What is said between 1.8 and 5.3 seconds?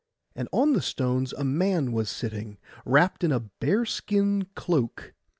was sitting, wrapt in a bearskin cloak.